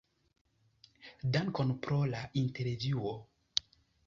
[1.35, 3.15] Dankon pro la intervjuo!